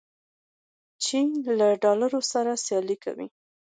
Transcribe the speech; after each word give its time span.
چین 1.03 1.27
له 1.59 1.67
ډالر 1.83 2.11
سره 2.31 2.51
سیالي 2.65 2.97
کوي. 3.03 3.27